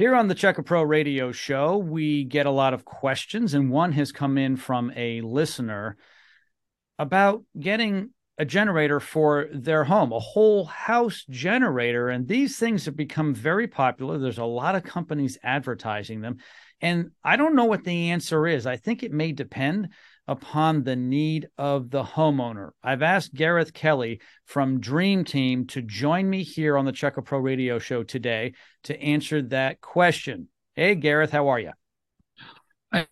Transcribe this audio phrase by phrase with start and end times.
[0.00, 3.70] Here on the Check A Pro radio show, we get a lot of questions, and
[3.70, 5.98] one has come in from a listener
[6.98, 8.08] about getting
[8.38, 12.08] a generator for their home, a whole house generator.
[12.08, 14.16] And these things have become very popular.
[14.16, 16.38] There's a lot of companies advertising them.
[16.80, 18.66] And I don't know what the answer is.
[18.66, 19.90] I think it may depend
[20.30, 22.70] upon the need of the homeowner.
[22.84, 27.22] I've asked Gareth Kelly from Dream Team to join me here on the Check A
[27.22, 28.52] Pro Radio Show today
[28.84, 30.46] to answer that question.
[30.76, 31.72] Hey, Gareth, how are you?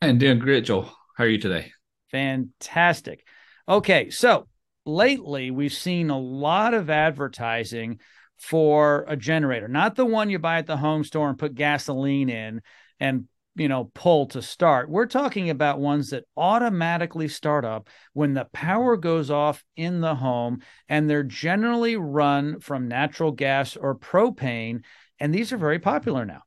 [0.00, 0.88] I'm doing great, Joe.
[1.16, 1.72] How are you today?
[2.12, 3.26] Fantastic.
[3.68, 4.46] Okay, so
[4.86, 7.98] lately we've seen a lot of advertising
[8.36, 12.28] for a generator, not the one you buy at the home store and put gasoline
[12.28, 12.62] in
[13.00, 13.24] and
[13.58, 14.88] you know pull to start.
[14.88, 20.14] We're talking about ones that automatically start up when the power goes off in the
[20.14, 24.82] home and they're generally run from natural gas or propane
[25.20, 26.42] and these are very popular now.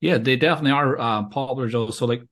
[0.00, 1.90] Yeah, they definitely are uh, popular, Joe.
[1.90, 2.22] So like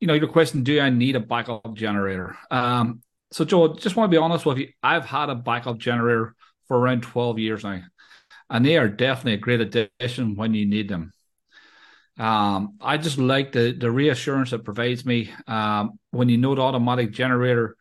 [0.00, 2.36] you know, your question, do I need a backup generator?
[2.50, 3.02] Um,
[3.32, 4.68] so Joe, just want to be honest with you.
[4.82, 6.34] I've had a backup generator
[6.66, 7.82] for around 12 years now,
[8.48, 11.12] and they are definitely a great addition when you need them.
[12.20, 16.60] Um, I just like the the reassurance it provides me um, when you know the
[16.60, 17.76] automatic generator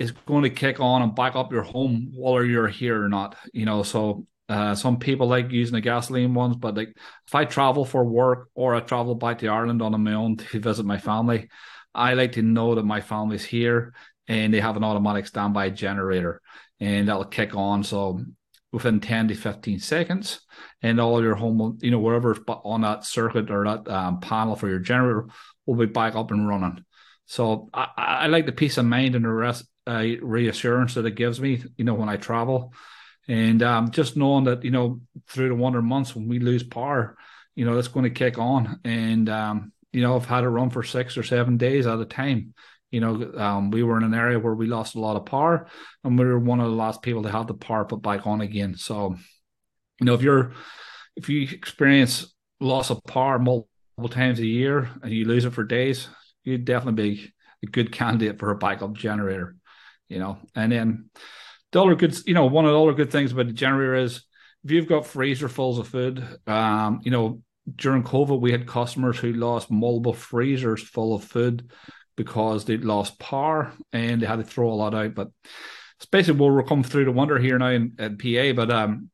[0.00, 3.36] is going to kick on and back up your home whether you're here or not.
[3.52, 6.88] You know, so uh, some people like using the gasoline ones, but like
[7.28, 10.58] if I travel for work or I travel back to Ireland on my own to
[10.58, 11.48] visit my family,
[11.94, 13.94] I like to know that my family's here
[14.26, 16.42] and they have an automatic standby generator
[16.80, 17.84] and that'll kick on.
[17.84, 18.24] So
[18.72, 20.40] within 10 to 15 seconds,
[20.82, 24.68] and all your home, you know, wherever on that circuit or that um, panel for
[24.68, 25.26] your generator
[25.66, 26.84] will be back up and running.
[27.26, 31.14] So I, I like the peace of mind and the rest, uh, reassurance that it
[31.14, 32.72] gives me, you know, when I travel.
[33.28, 37.16] And um, just knowing that, you know, through the winter months when we lose power,
[37.54, 38.80] you know, it's going to kick on.
[38.84, 42.04] And, um, you know, I've had it run for six or seven days at a
[42.04, 42.54] time.
[42.90, 45.66] You know, um, we were in an area where we lost a lot of power,
[46.02, 48.40] and we were one of the last people to have the power put back on
[48.40, 48.74] again.
[48.74, 49.16] So,
[50.00, 50.52] you know, if you're
[51.16, 55.64] if you experience loss of power multiple times a year and you lose it for
[55.64, 56.08] days,
[56.44, 59.56] you'd definitely be a good candidate for a backup generator.
[60.08, 61.10] You know, and then
[61.72, 64.24] the other good, you know, one of the other good things about the generator is
[64.64, 67.42] if you've got freezer fulls of food, um, you know,
[67.76, 71.70] during COVID, we had customers who lost multiple freezers full of food
[72.20, 75.14] because they lost power and they had to throw a lot out.
[75.14, 75.28] But
[75.96, 78.52] it's basically we're coming through the winter here now in, in PA.
[78.52, 79.08] But um,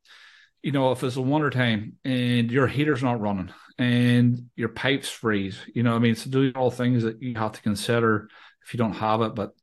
[0.61, 5.07] you know, if it's a winter time and your heater's not running and your pipes
[5.07, 8.27] freeze, you know, I mean, so these all things that you have to consider
[8.65, 9.35] if you don't have it.
[9.35, 9.53] But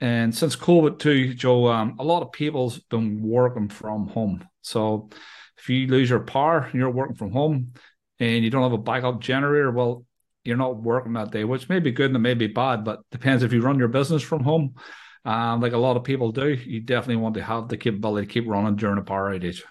[0.00, 4.48] and since COVID too, Joe, um, a lot of people's been working from home.
[4.62, 5.10] So
[5.58, 7.74] if you lose your power and you're working from home
[8.18, 10.06] and you don't have a backup generator, well,
[10.44, 13.00] you're not working that day, which may be good and it may be bad, but
[13.10, 14.74] depends if you run your business from home.
[15.24, 18.32] Um, like a lot of people do, you definitely want to have the capability to
[18.32, 19.62] keep running during a power outage.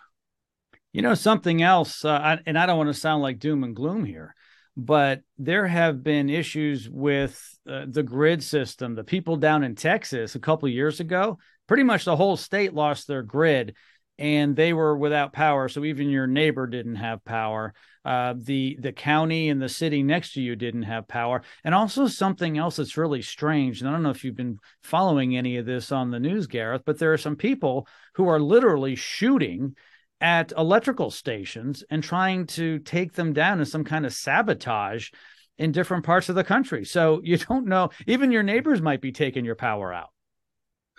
[0.93, 4.05] You know, something else, uh, and I don't want to sound like doom and gloom
[4.05, 4.33] here,
[4.77, 8.95] but there have been issues with uh, the grid system.
[8.95, 13.07] The people down in Texas a couple years ago, pretty much the whole state lost
[13.07, 13.75] their grid
[14.21, 15.67] and they were without power.
[15.67, 17.73] So even your neighbor didn't have power.
[18.05, 21.41] Uh, the the county and the city next to you didn't have power.
[21.63, 23.81] And also something else that's really strange.
[23.81, 26.83] And I don't know if you've been following any of this on the news, Gareth,
[26.85, 29.75] but there are some people who are literally shooting
[30.21, 35.09] at electrical stations and trying to take them down in some kind of sabotage
[35.57, 36.85] in different parts of the country.
[36.85, 40.09] So you don't know, even your neighbors might be taking your power out.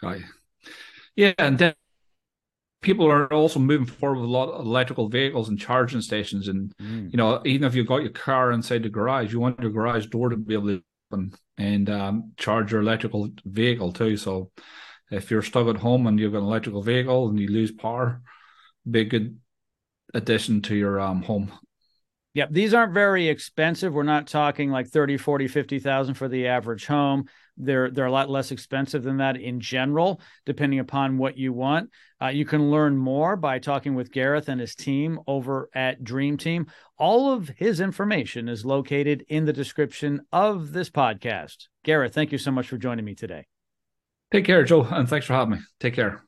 [0.02, 0.22] Right.
[1.14, 1.34] Yeah.
[1.38, 1.74] And then
[2.82, 6.48] people are also moving forward with a lot of electrical vehicles and charging stations.
[6.48, 7.10] And, mm.
[7.10, 10.06] you know, even if you've got your car inside the garage, you want your garage
[10.06, 14.16] door to be able to open and um, charge your electrical vehicle too.
[14.16, 14.50] So
[15.10, 18.20] if you're stuck at home and you've got an electrical vehicle and you lose power,
[18.90, 19.38] be a good
[20.12, 21.52] addition to your um, home.
[22.34, 23.92] Yep, these aren't very expensive.
[23.92, 27.26] We're not talking like 30, 40, 50,000 for the average home.
[27.56, 31.90] They're they're a lot less expensive than that in general, depending upon what you want.
[32.20, 36.36] Uh, you can learn more by talking with Gareth and his team over at Dream
[36.36, 36.66] Team.
[36.98, 41.68] All of his information is located in the description of this podcast.
[41.84, 43.46] Gareth, thank you so much for joining me today.
[44.30, 45.58] Take care, Joe, and thanks for having me.
[45.78, 46.22] Take care.